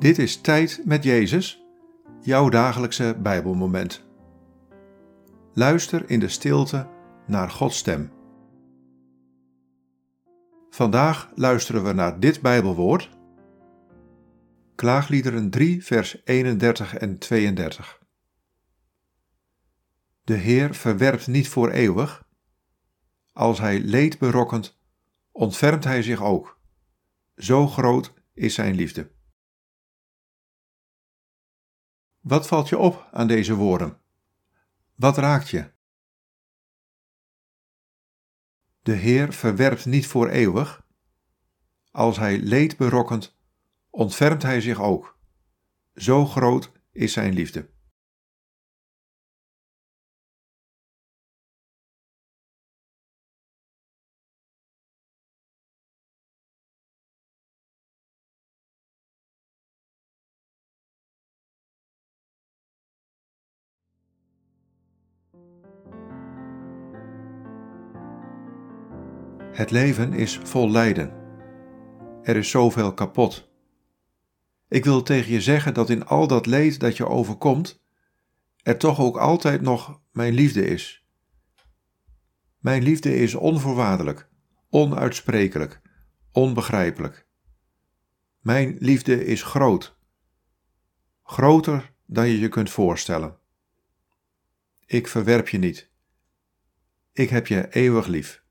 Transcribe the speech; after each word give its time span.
Dit 0.00 0.18
is 0.18 0.40
Tijd 0.40 0.82
met 0.84 1.04
Jezus, 1.04 1.64
jouw 2.20 2.48
dagelijkse 2.48 3.16
Bijbelmoment. 3.22 4.04
Luister 5.52 6.10
in 6.10 6.20
de 6.20 6.28
stilte 6.28 6.88
naar 7.26 7.50
Gods 7.50 7.76
stem. 7.76 8.12
Vandaag 10.70 11.30
luisteren 11.34 11.84
we 11.84 11.92
naar 11.92 12.20
dit 12.20 12.40
Bijbelwoord. 12.40 13.10
Klaagliederen 14.74 15.50
3, 15.50 15.84
vers 15.84 16.20
31 16.24 16.94
en 16.96 17.18
32. 17.18 18.00
De 20.24 20.34
Heer 20.34 20.74
verwerpt 20.74 21.26
niet 21.26 21.48
voor 21.48 21.70
eeuwig. 21.70 22.26
Als 23.32 23.58
hij 23.58 23.80
leed 23.80 24.18
berokkent, 24.18 24.78
ontfermt 25.32 25.84
hij 25.84 26.02
zich 26.02 26.22
ook. 26.22 26.60
Zo 27.36 27.66
groot 27.66 28.14
is 28.34 28.54
zijn 28.54 28.74
liefde. 28.74 29.18
Wat 32.20 32.46
valt 32.46 32.68
je 32.68 32.78
op 32.78 33.08
aan 33.12 33.26
deze 33.26 33.54
woorden? 33.54 34.00
Wat 34.94 35.16
raakt 35.16 35.48
je? 35.48 35.70
De 38.82 38.92
Heer 38.92 39.32
verwerpt 39.32 39.86
niet 39.86 40.06
voor 40.06 40.28
eeuwig. 40.28 40.86
Als 41.90 42.16
hij 42.16 42.38
leed 42.38 42.76
berokkent, 42.76 43.38
ontfermt 43.90 44.42
hij 44.42 44.60
zich 44.60 44.80
ook. 44.80 45.18
Zo 45.94 46.26
groot 46.26 46.72
is 46.92 47.12
zijn 47.12 47.32
liefde. 47.32 47.69
Het 69.52 69.70
leven 69.70 70.12
is 70.12 70.38
vol 70.42 70.70
lijden. 70.70 71.12
Er 72.22 72.36
is 72.36 72.50
zoveel 72.50 72.94
kapot. 72.94 73.50
Ik 74.68 74.84
wil 74.84 75.02
tegen 75.02 75.32
je 75.32 75.40
zeggen 75.40 75.74
dat 75.74 75.90
in 75.90 76.06
al 76.06 76.26
dat 76.26 76.46
leed 76.46 76.80
dat 76.80 76.96
je 76.96 77.06
overkomt, 77.06 77.82
er 78.62 78.78
toch 78.78 79.00
ook 79.00 79.16
altijd 79.16 79.60
nog 79.60 80.00
mijn 80.12 80.32
liefde 80.32 80.66
is. 80.66 81.06
Mijn 82.58 82.82
liefde 82.82 83.16
is 83.16 83.34
onvoorwaardelijk, 83.34 84.28
onuitsprekelijk, 84.70 85.80
onbegrijpelijk. 86.32 87.26
Mijn 88.40 88.76
liefde 88.78 89.24
is 89.24 89.42
groot, 89.42 89.96
groter 91.22 91.94
dan 92.06 92.28
je 92.28 92.38
je 92.38 92.48
kunt 92.48 92.70
voorstellen. 92.70 93.39
Ik 94.90 95.08
verwerp 95.08 95.48
je 95.48 95.58
niet. 95.58 95.90
Ik 97.12 97.28
heb 97.28 97.46
je 97.46 97.68
eeuwig 97.68 98.06
lief. 98.06 98.44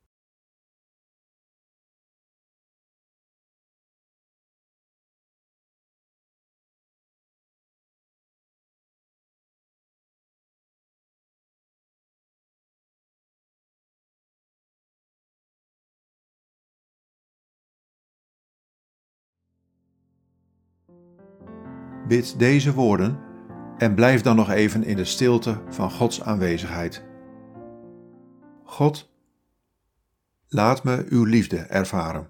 Bid 22.08 22.40
deze 22.40 22.74
woorden 22.74 23.29
en 23.80 23.96
blijf 23.96 24.22
dan 24.22 24.36
nog 24.36 24.50
even 24.50 24.84
in 24.84 24.96
de 24.96 25.06
stilte 25.06 25.62
van 25.70 25.92
Gods 25.92 26.22
aanwezigheid. 26.22 27.04
God, 28.64 29.12
laat 30.48 30.84
me 30.84 31.06
uw 31.10 31.24
liefde 31.24 31.58
ervaren. 31.58 32.30